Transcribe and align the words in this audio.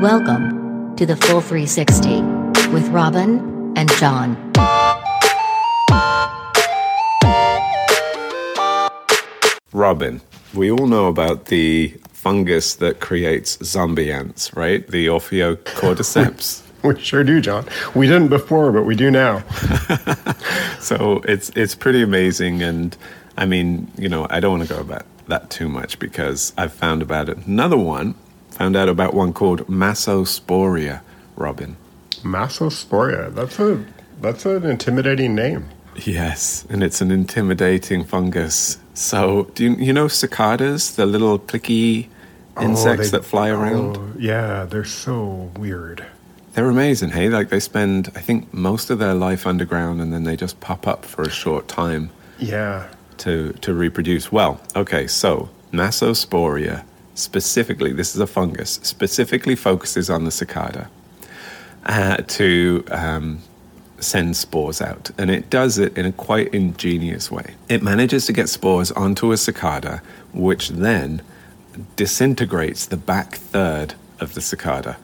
Welcome 0.00 0.94
to 0.96 1.06
the 1.06 1.16
Full 1.16 1.40
360 1.40 2.20
with 2.70 2.86
Robin 2.88 3.72
and 3.78 3.90
John. 3.92 4.36
Robin, 9.72 10.20
we 10.52 10.70
all 10.70 10.86
know 10.86 11.06
about 11.06 11.46
the 11.46 11.94
fungus 12.12 12.74
that 12.74 13.00
creates 13.00 13.56
zombie 13.64 14.12
ants, 14.12 14.54
right? 14.54 14.86
The 14.86 15.06
Ophiocordyceps. 15.06 16.62
We 16.82 17.00
sure 17.00 17.24
do, 17.24 17.40
John. 17.40 17.66
We 17.94 18.06
didn't 18.06 18.28
before, 18.28 18.70
but 18.72 18.82
we 18.84 18.94
do 18.96 19.10
now. 19.10 19.42
so 20.78 21.22
it's 21.24 21.48
it's 21.56 21.74
pretty 21.74 22.02
amazing, 22.02 22.62
and 22.62 22.94
I 23.38 23.46
mean, 23.46 23.90
you 23.96 24.10
know, 24.10 24.26
I 24.28 24.40
don't 24.40 24.58
want 24.58 24.68
to 24.68 24.74
go 24.74 24.80
about 24.80 25.06
that 25.28 25.48
too 25.48 25.70
much 25.70 25.98
because 25.98 26.52
I've 26.58 26.74
found 26.74 27.00
about. 27.00 27.30
Another 27.30 27.78
one, 27.78 28.14
found 28.56 28.74
out 28.76 28.88
about 28.88 29.12
one 29.14 29.32
called 29.32 29.66
Massosporia, 29.68 31.00
Robin. 31.36 31.76
Massosporia. 32.22 33.32
That's 33.34 33.58
a 33.58 33.84
that's 34.20 34.46
an 34.46 34.64
intimidating 34.64 35.34
name. 35.34 35.68
Yes, 36.04 36.66
and 36.70 36.82
it's 36.82 37.00
an 37.00 37.10
intimidating 37.10 38.04
fungus. 38.04 38.78
So, 38.94 39.44
do 39.54 39.64
you, 39.64 39.74
you 39.76 39.92
know 39.92 40.08
cicadas, 40.08 40.96
the 40.96 41.06
little 41.06 41.38
clicky 41.38 42.08
oh, 42.56 42.62
insects 42.64 43.08
Oh, 43.08 43.10
they- 43.10 43.18
that 43.18 43.24
fly 43.24 43.50
oh, 43.50 43.60
around? 43.60 43.96
oh, 43.98 44.12
yeah, 44.18 44.64
they're 44.64 44.84
so 44.84 45.50
weird. 45.56 46.04
They're 46.54 46.70
amazing, 46.70 47.10
hey? 47.10 47.28
Like 47.28 47.50
they 47.50 47.60
spend, 47.60 48.10
I 48.16 48.20
think, 48.20 48.52
most 48.54 48.88
of 48.88 48.98
their 48.98 49.12
life 49.14 49.46
underground 49.46 50.00
and 50.00 50.10
then 50.12 50.24
they 50.24 50.36
just 50.36 50.58
pop 50.60 50.86
up 50.86 51.04
for 51.04 51.20
a 51.22 51.30
short 51.30 51.68
time 51.68 52.08
Yeah. 52.38 52.88
to, 53.18 53.52
to 53.60 53.74
reproduce. 53.74 54.32
Well, 54.32 54.58
okay, 54.74 55.06
so 55.06 55.50
Massosporia, 55.72 56.84
specifically, 57.16 57.92
this 57.92 58.14
is 58.14 58.20
a 58.20 58.26
fungus, 58.26 58.78
specifically 58.82 59.56
focuses 59.56 60.08
on 60.08 60.24
the 60.24 60.30
cicada 60.30 60.88
uh, 61.86 62.18
to 62.28 62.84
um, 62.90 63.40
send 63.98 64.36
spores 64.36 64.80
out. 64.80 65.10
And 65.18 65.30
it 65.30 65.50
does 65.50 65.78
it 65.78 65.96
in 65.98 66.06
a 66.06 66.12
quite 66.12 66.54
ingenious 66.54 67.30
way. 67.30 67.54
It 67.68 67.82
manages 67.82 68.26
to 68.26 68.32
get 68.32 68.48
spores 68.48 68.92
onto 68.92 69.32
a 69.32 69.36
cicada, 69.36 70.02
which 70.32 70.68
then 70.68 71.22
disintegrates 71.96 72.86
the 72.86 72.96
back 72.96 73.34
third 73.34 73.94
of 74.20 74.34
the 74.34 74.40
cicada. 74.40 74.96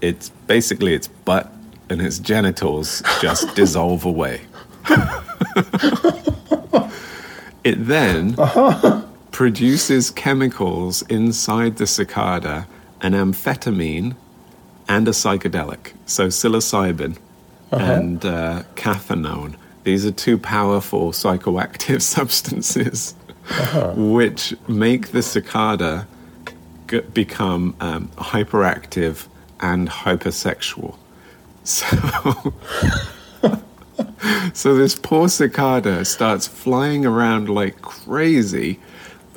It's 0.00 0.28
basically 0.46 0.94
its 0.94 1.08
butt 1.08 1.50
and 1.88 2.00
its 2.00 2.18
genitals 2.18 3.02
just 3.20 3.54
dissolve 3.56 4.04
away. 4.04 4.42
it 7.64 7.76
then 7.86 8.34
produces 9.34 10.12
chemicals 10.12 11.02
inside 11.08 11.76
the 11.78 11.88
cicada, 11.88 12.68
an 13.00 13.14
amphetamine 13.14 14.14
and 14.86 15.08
a 15.08 15.10
psychedelic. 15.10 15.92
So 16.06 16.28
psilocybin 16.28 17.18
and 17.72 18.24
uh, 18.24 18.62
cathinone. 18.76 19.56
These 19.82 20.06
are 20.06 20.12
two 20.12 20.38
powerful 20.38 21.10
psychoactive 21.10 22.00
substances 22.16 23.16
which 23.96 24.54
make 24.68 25.08
the 25.08 25.20
cicada 25.20 26.06
g- 26.88 27.00
become 27.00 27.74
um, 27.80 28.06
hyperactive 28.16 29.26
and 29.60 29.88
hypersexual. 29.88 30.96
So, 31.66 32.52
so 34.52 34.76
this 34.76 34.94
poor 34.94 35.30
cicada 35.30 36.04
starts 36.04 36.46
flying 36.46 37.06
around 37.06 37.48
like 37.48 37.80
crazy 37.80 38.78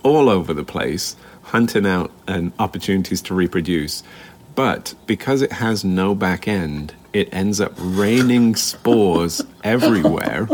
all 0.03 0.29
over 0.29 0.53
the 0.53 0.63
place, 0.63 1.15
hunting 1.43 1.85
out 1.85 2.11
and 2.27 2.51
opportunities 2.59 3.21
to 3.23 3.33
reproduce. 3.33 4.03
But 4.55 4.93
because 5.05 5.41
it 5.41 5.51
has 5.51 5.83
no 5.83 6.15
back 6.15 6.47
end, 6.47 6.93
it 7.13 7.33
ends 7.33 7.61
up 7.61 7.73
raining 7.77 8.55
spores 8.55 9.41
everywhere. 9.63 10.47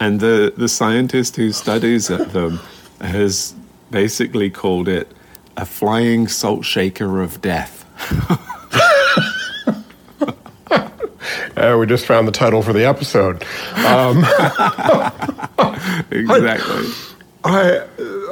And 0.00 0.20
the, 0.20 0.52
the 0.56 0.68
scientist 0.68 1.36
who 1.36 1.52
studies 1.52 2.08
them 2.08 2.60
has 3.00 3.54
basically 3.90 4.50
called 4.50 4.88
it 4.88 5.10
a 5.56 5.64
flying 5.66 6.28
salt 6.28 6.64
shaker 6.64 7.20
of 7.20 7.40
death. 7.40 7.84
Uh, 11.56 11.76
we 11.76 11.86
just 11.86 12.06
found 12.06 12.28
the 12.28 12.32
title 12.32 12.62
for 12.62 12.72
the 12.72 12.84
episode. 12.84 13.42
Um, 13.84 14.24
Exactly. 16.10 16.86
I 17.48 17.80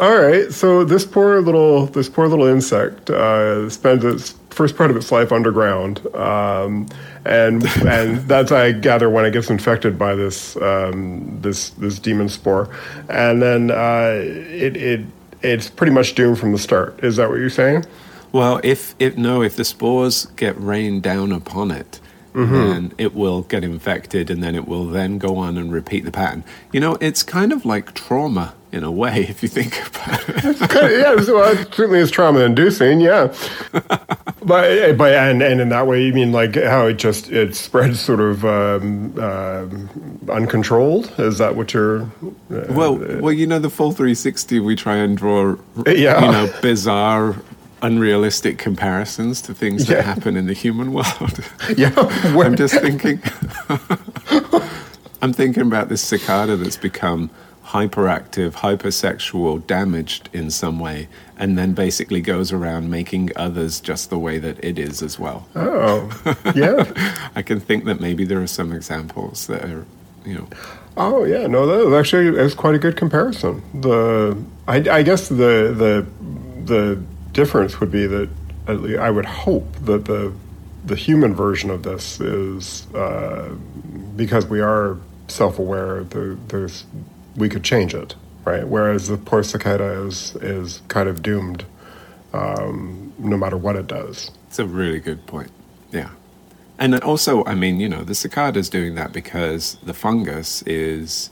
all 0.00 0.18
right. 0.18 0.52
So 0.52 0.84
this 0.84 1.04
poor 1.04 1.40
little 1.40 1.86
this 1.86 2.08
poor 2.08 2.28
little 2.28 2.46
insect 2.46 3.10
uh, 3.10 3.68
spends 3.70 4.04
its 4.04 4.34
first 4.50 4.76
part 4.76 4.90
of 4.90 4.96
its 4.96 5.10
life 5.10 5.32
underground, 5.32 6.06
um, 6.14 6.86
and 7.24 7.64
and 7.86 8.18
that's 8.28 8.52
I 8.52 8.72
gather 8.72 9.08
when 9.08 9.24
it 9.24 9.32
gets 9.32 9.48
infected 9.48 9.98
by 9.98 10.14
this 10.14 10.56
um, 10.56 11.38
this 11.40 11.70
this 11.70 11.98
demon 11.98 12.28
spore, 12.28 12.68
and 13.08 13.40
then 13.40 13.70
uh, 13.70 14.20
it 14.20 14.76
it 14.76 15.00
it's 15.42 15.70
pretty 15.70 15.92
much 15.92 16.14
doomed 16.14 16.38
from 16.38 16.52
the 16.52 16.58
start. 16.58 17.02
Is 17.02 17.16
that 17.16 17.30
what 17.30 17.36
you're 17.38 17.50
saying? 17.50 17.84
Well, 18.32 18.60
if 18.62 18.94
if 18.98 19.16
no, 19.16 19.42
if 19.42 19.56
the 19.56 19.64
spores 19.64 20.26
get 20.36 20.60
rained 20.60 21.02
down 21.02 21.32
upon 21.32 21.70
it, 21.70 22.00
then 22.34 22.92
it 22.98 23.14
will 23.14 23.42
get 23.42 23.64
infected, 23.64 24.30
and 24.30 24.42
then 24.42 24.54
it 24.54 24.68
will 24.68 24.86
then 24.86 25.16
go 25.16 25.36
on 25.36 25.56
and 25.56 25.72
repeat 25.72 26.04
the 26.04 26.12
pattern. 26.12 26.44
You 26.70 26.80
know, 26.80 26.98
it's 27.00 27.22
kind 27.22 27.50
of 27.50 27.64
like 27.64 27.94
trauma 27.94 28.54
in 28.76 28.84
a 28.84 28.90
way, 28.90 29.20
if 29.28 29.42
you 29.42 29.48
think 29.48 29.74
about 29.88 30.28
it. 30.28 30.58
Kind 30.70 30.86
of, 30.86 31.28
yeah, 31.28 31.34
uh, 31.34 31.52
it 31.52 31.74
certainly 31.74 31.98
is 31.98 32.10
trauma 32.10 32.40
inducing. 32.40 33.00
Yeah, 33.00 33.34
but 33.72 34.96
but 34.96 35.12
and 35.14 35.42
and 35.42 35.60
in 35.60 35.68
that 35.70 35.86
way, 35.86 36.04
you 36.04 36.12
mean 36.12 36.30
like 36.32 36.54
how 36.54 36.86
it 36.86 36.94
just 36.94 37.30
it 37.30 37.56
spreads 37.56 37.98
sort 38.00 38.20
of 38.20 38.44
um, 38.44 39.18
um 39.18 39.90
uncontrolled? 40.30 41.12
Is 41.18 41.38
that 41.38 41.56
what 41.56 41.72
you're? 41.74 42.02
Uh, 42.02 42.66
well, 42.70 42.96
well, 43.20 43.32
you 43.32 43.46
know, 43.46 43.58
the 43.58 43.70
full 43.70 43.92
360, 43.92 44.60
we 44.60 44.76
try 44.76 44.96
and 44.96 45.16
draw, 45.16 45.56
Yeah. 45.86 46.24
you 46.24 46.32
know, 46.32 46.52
bizarre, 46.62 47.36
unrealistic 47.82 48.58
comparisons 48.58 49.40
to 49.42 49.54
things 49.54 49.88
Yeah. 49.88 49.96
that 49.96 50.04
happen 50.04 50.36
in 50.36 50.46
the 50.46 50.52
human 50.52 50.92
world. 50.92 51.40
yeah, 51.76 51.92
I'm 51.96 52.56
just 52.56 52.74
thinking. 52.74 53.20
I'm 55.22 55.32
thinking 55.32 55.62
about 55.62 55.88
this 55.88 56.02
cicada 56.02 56.56
that's 56.56 56.76
become 56.76 57.30
hyperactive, 57.76 58.52
hypersexual, 58.52 59.66
damaged 59.66 60.30
in 60.32 60.50
some 60.50 60.78
way, 60.78 61.08
and 61.36 61.58
then 61.58 61.74
basically 61.74 62.22
goes 62.22 62.50
around 62.52 62.90
making 62.90 63.30
others 63.36 63.80
just 63.80 64.08
the 64.08 64.18
way 64.18 64.38
that 64.38 64.62
it 64.64 64.78
is 64.78 65.02
as 65.02 65.18
well. 65.18 65.46
oh, 65.54 66.10
yeah. 66.54 67.28
I 67.34 67.42
can 67.42 67.60
think 67.60 67.84
that 67.84 68.00
maybe 68.00 68.24
there 68.24 68.40
are 68.40 68.46
some 68.46 68.72
examples 68.72 69.46
that 69.48 69.64
are, 69.64 69.84
you 70.24 70.34
know, 70.34 70.48
Oh, 70.96 71.24
yeah. 71.24 71.46
No, 71.46 71.66
that 71.66 71.84
was 71.84 71.94
actually 71.94 72.30
that's 72.30 72.54
quite 72.54 72.74
a 72.74 72.78
good 72.78 72.96
comparison. 72.96 73.62
The 73.74 74.42
I, 74.66 74.76
I 74.98 75.02
guess 75.02 75.28
the 75.28 75.74
the 75.84 76.06
the 76.64 77.02
difference 77.32 77.80
would 77.80 77.90
be 77.90 78.06
that 78.06 78.30
I 78.98 79.10
would 79.10 79.26
hope 79.26 79.70
that 79.84 80.06
the 80.06 80.32
the 80.86 80.96
human 80.96 81.34
version 81.34 81.68
of 81.70 81.82
this 81.82 82.18
is 82.20 82.86
uh, 82.94 83.50
because 84.16 84.46
we 84.46 84.60
are 84.60 84.96
self 85.28 85.58
aware. 85.58 86.04
The, 86.04 86.38
there's 86.48 86.86
we 87.36 87.48
could 87.48 87.64
change 87.64 87.94
it, 87.94 88.14
right? 88.44 88.66
Whereas 88.66 89.08
the 89.08 89.16
poor 89.16 89.42
cicada 89.42 90.06
is 90.06 90.36
is 90.36 90.82
kind 90.88 91.08
of 91.08 91.22
doomed, 91.22 91.64
um, 92.32 93.12
no 93.18 93.36
matter 93.36 93.56
what 93.56 93.76
it 93.76 93.86
does. 93.86 94.30
It's 94.48 94.58
a 94.58 94.66
really 94.66 95.00
good 95.00 95.26
point. 95.26 95.50
Yeah. 95.92 96.10
And 96.78 96.94
also, 97.00 97.44
I 97.44 97.54
mean, 97.54 97.80
you 97.80 97.88
know, 97.88 98.04
the 98.04 98.14
cicada 98.14 98.58
is 98.58 98.68
doing 98.68 98.94
that 98.96 99.12
because 99.12 99.76
the 99.82 99.94
fungus 99.94 100.62
is 100.62 101.30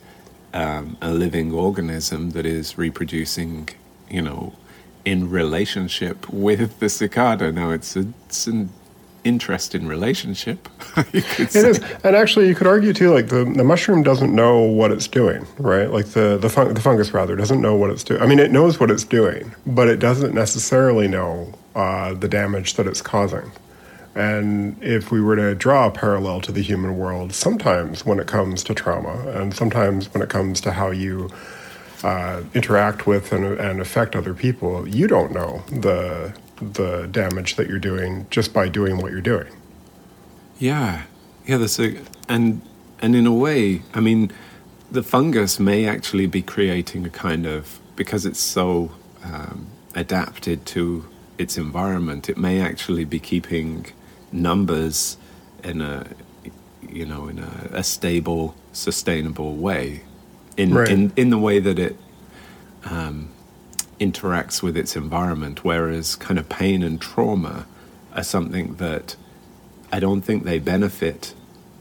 um, 0.55 0.97
a 1.03 1.11
living 1.13 1.53
organism 1.53 2.31
that 2.31 2.47
is 2.47 2.79
reproducing, 2.79 3.69
you 4.09 4.23
know, 4.23 4.55
in 5.05 5.29
relationship 5.29 6.29
with 6.31 6.79
the 6.81 6.89
cicada. 6.89 7.53
Now, 7.53 7.71
it's, 7.71 7.95
a, 7.95 8.07
it's 8.27 8.47
an 8.47 8.71
interesting 9.25 9.87
relationship, 9.87 10.69
you 11.13 11.23
could 11.23 11.55
It 11.55 11.65
is, 11.65 11.79
and 12.05 12.15
actually, 12.15 12.49
you 12.49 12.55
could 12.55 12.67
argue 12.67 12.93
too. 12.93 13.13
Like 13.13 13.29
the, 13.29 13.45
the 13.45 13.65
mushroom 13.65 14.03
doesn't 14.03 14.35
know 14.35 14.61
what 14.61 14.93
it's 14.93 15.09
doing, 15.09 15.47
right? 15.59 15.91
Like 15.91 16.07
the 16.07 16.39
the, 16.39 16.49
fun, 16.49 16.75
the 16.75 16.81
fungus 16.81 17.13
rather 17.13 17.35
doesn't 17.37 17.61
know 17.61 17.75
what 17.75 17.91
it's 17.91 18.05
doing. 18.05 18.23
I 18.23 18.27
mean, 18.27 18.39
it 18.39 18.51
knows 18.51 18.79
what 18.79 18.91
it's 18.91 19.05
doing, 19.05 19.55
but 19.67 19.89
it 19.89 19.99
doesn't 19.99 20.35
necessarily 20.35 21.09
know 21.09 21.53
uh, 21.75 22.15
the 22.15 22.29
damage 22.29 22.75
that 22.75 22.87
it's 22.87 23.01
causing. 23.01 23.51
And 24.15 24.81
if 24.81 25.11
we 25.11 25.21
were 25.21 25.35
to 25.35 25.55
draw 25.55 25.89
a 25.89 25.91
parallel 25.91 26.41
to 26.43 26.53
the 26.53 26.63
human 26.63 26.97
world, 26.97 27.33
sometimes 27.33 28.07
when 28.07 28.21
it 28.21 28.29
comes 28.29 28.63
to 28.65 28.75
trauma, 28.75 29.29
and 29.31 29.53
sometimes 29.53 30.13
when 30.15 30.23
it 30.23 30.29
comes 30.29 30.61
to 30.63 30.71
how 30.71 30.93
you 30.93 31.31
uh, 32.05 32.43
interact 32.55 33.07
with 33.07 33.33
and, 33.33 33.45
and 33.45 33.81
affect 33.81 34.15
other 34.15 34.35
people, 34.35 34.87
you 34.87 35.09
don't 35.09 35.33
know 35.33 35.65
the 35.69 36.33
the 36.61 37.07
damage 37.11 37.57
that 37.57 37.69
you're 37.69 37.79
doing 37.79 38.27
just 38.31 38.53
by 38.53 38.69
doing 38.69 38.99
what 38.99 39.11
you're 39.13 39.21
doing. 39.21 39.53
Yeah, 40.59 41.03
yeah. 41.47 41.57
That's 41.59 41.79
a 41.81 41.99
and 42.29 42.61
and 43.01 43.15
in 43.17 43.27
a 43.27 43.33
way, 43.35 43.83
I 43.93 44.01
mean, 44.01 44.31
the 44.91 45.03
fungus 45.03 45.59
may 45.59 45.87
actually 45.87 46.27
be 46.27 46.43
creating 46.43 47.05
a 47.07 47.11
kind 47.11 47.47
of 47.47 47.81
because 47.97 48.25
it's 48.27 48.41
so 48.41 48.93
um, 49.25 49.67
adapted 49.95 50.65
to 50.67 51.07
its 51.39 51.57
environment, 51.59 52.29
it 52.29 52.37
may 52.37 52.61
actually 52.61 53.05
be 53.05 53.19
keeping 53.19 53.87
numbers 54.31 55.17
in 55.65 55.81
a 55.81 56.07
you 56.89 57.05
know 57.05 57.27
in 57.29 57.39
a, 57.41 57.69
a 57.73 57.83
stable, 57.83 58.55
sustainable 58.73 59.57
way, 59.57 60.03
in 60.57 60.73
Right. 60.75 60.89
in 60.89 61.13
in 61.17 61.31
the 61.31 61.39
way 61.39 61.59
that 61.59 61.79
it 61.79 61.97
um, 62.85 63.31
interacts 63.99 64.63
with 64.63 64.77
its 64.77 64.97
environment. 64.97 65.65
Whereas 65.65 66.17
kind 66.17 66.39
of 66.39 66.49
pain 66.49 66.83
and 66.83 67.01
trauma 67.01 67.67
are 68.15 68.23
something 68.25 68.75
that 68.77 69.17
I 69.93 70.01
don't 70.01 70.23
think 70.23 70.45
they 70.45 70.59
benefit 70.59 71.35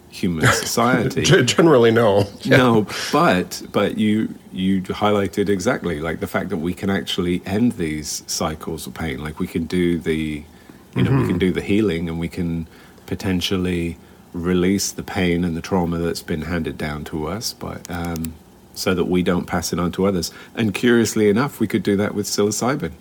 human 0.10 0.46
society. 0.52 1.24
Generally, 1.24 1.92
no. 1.92 2.28
No, 2.46 2.86
but 3.12 3.64
but 3.72 3.98
you 3.98 4.36
you 4.52 4.82
highlighted 4.84 5.50
exactly 5.50 6.00
like 6.00 6.20
the 6.20 6.28
fact 6.28 6.50
that 6.50 6.58
we 6.58 6.74
can 6.74 6.90
actually 6.90 7.42
end 7.46 7.74
these 7.74 8.24
cycles 8.28 8.86
of 8.88 8.94
pain. 8.94 9.24
Like 9.24 9.40
we 9.40 9.48
can 9.48 9.66
do 9.66 9.98
the 9.98 10.44
you 10.96 11.04
know 11.04 11.20
we 11.20 11.28
can 11.28 11.40
do 11.40 11.52
the 11.52 11.62
healing 11.62 12.08
and 12.08 12.20
we 12.20 12.28
can 12.28 12.68
potentially 13.06 13.98
release 14.34 14.92
the 14.92 15.04
pain 15.04 15.44
and 15.44 15.56
the 15.56 15.62
trauma 15.62 15.98
that's 15.98 16.24
been 16.24 16.44
handed 16.44 16.78
down 16.78 17.04
to 17.06 17.28
us, 17.28 17.54
but 17.54 17.90
um, 17.90 18.34
so 18.74 18.94
that 18.96 19.06
we 19.06 19.22
don't 19.24 19.46
pass 19.46 19.72
it 19.74 19.80
on 19.80 19.92
to 19.94 20.06
others. 20.06 20.32
And 20.56 20.74
curiously 20.74 21.30
enough, 21.30 21.60
we 21.60 21.68
could 21.68 21.84
do 21.84 21.96
that 21.98 22.16
with 22.16 22.26
psilocybin. 22.26 22.92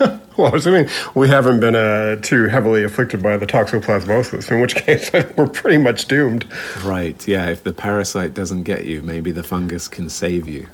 Well, 0.36 0.54
assuming 0.54 0.88
we 1.14 1.28
haven't 1.28 1.60
been 1.60 1.74
uh, 1.76 2.16
too 2.16 2.46
heavily 2.48 2.82
afflicted 2.82 3.22
by 3.22 3.36
the 3.36 3.46
toxoplasmosis, 3.46 4.50
in 4.50 4.60
which 4.62 4.74
case 4.74 5.10
we're 5.36 5.46
pretty 5.48 5.76
much 5.76 6.06
doomed. 6.06 6.46
Right. 6.82 7.28
Yeah. 7.28 7.50
If 7.50 7.62
the 7.62 7.74
parasite 7.74 8.32
doesn't 8.32 8.62
get 8.62 8.86
you, 8.86 9.02
maybe 9.02 9.32
the 9.32 9.42
fungus 9.42 9.86
can 9.86 10.08
save 10.08 10.48
you. 10.48 10.66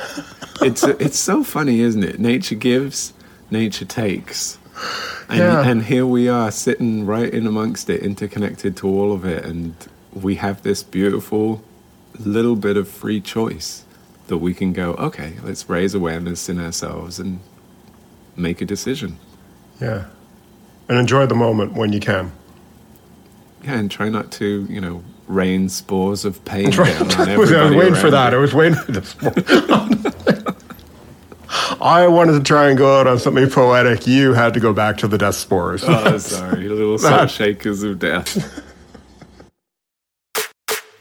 it's 0.60 0.82
it's 0.82 1.18
so 1.18 1.42
funny, 1.42 1.80
isn't 1.80 2.04
it? 2.04 2.18
Nature 2.20 2.56
gives, 2.56 3.14
nature 3.50 3.86
takes, 3.86 4.58
and 5.30 5.38
Yeah. 5.38 5.66
and 5.66 5.84
here 5.84 6.04
we 6.04 6.28
are 6.28 6.50
sitting 6.50 7.06
right 7.06 7.32
in 7.32 7.46
amongst 7.46 7.88
it, 7.88 8.02
interconnected 8.02 8.76
to 8.78 8.86
all 8.88 9.12
of 9.14 9.24
it, 9.24 9.46
and 9.46 9.74
we 10.12 10.34
have 10.34 10.62
this 10.62 10.82
beautiful 10.82 11.62
little 12.18 12.56
bit 12.56 12.76
of 12.76 12.88
free 12.88 13.20
choice 13.20 13.84
that 14.28 14.38
we 14.38 14.54
can 14.54 14.72
go. 14.72 14.94
Okay, 14.94 15.34
let's 15.42 15.68
raise 15.68 15.94
awareness 15.94 16.48
in 16.48 16.58
ourselves 16.58 17.18
and 17.18 17.40
make 18.36 18.60
a 18.60 18.64
decision. 18.64 19.18
Yeah. 19.80 20.06
And 20.88 20.98
enjoy 20.98 21.26
the 21.26 21.34
moment 21.34 21.74
when 21.74 21.92
you 21.92 22.00
can. 22.00 22.32
Yeah, 23.64 23.74
and 23.74 23.90
try 23.90 24.08
not 24.08 24.30
to, 24.32 24.66
you 24.68 24.80
know, 24.80 25.02
rain 25.26 25.68
spores 25.68 26.24
of 26.24 26.44
pain 26.44 26.70
down 26.70 26.80
on 26.80 26.88
I 26.88 27.02
was, 27.02 27.18
I 27.18 27.36
was 27.36 27.52
everybody 27.52 27.76
waiting 27.76 27.94
for 27.94 28.10
that. 28.10 28.32
you. 28.32 28.38
I 28.38 28.40
was 28.40 28.54
waiting 28.54 28.78
for 28.78 28.92
this. 28.92 29.16
I 31.80 32.06
wanted 32.06 32.32
to 32.32 32.40
try 32.40 32.68
and 32.68 32.78
go 32.78 33.00
out 33.00 33.06
on 33.06 33.18
something 33.18 33.48
poetic. 33.48 34.06
You 34.06 34.32
had 34.34 34.54
to 34.54 34.60
go 34.60 34.72
back 34.72 34.98
to 34.98 35.08
the 35.08 35.18
death 35.18 35.34
spores. 35.34 35.84
Oh, 35.86 36.18
sorry, 36.18 36.68
little 36.68 37.26
shakers 37.28 37.82
of 37.82 37.98
death. 37.98 38.62